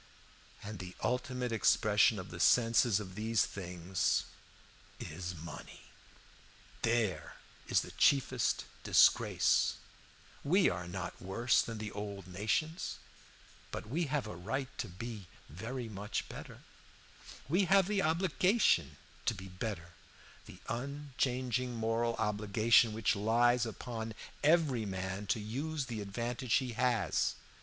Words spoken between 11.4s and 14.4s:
than the old nations, but we have a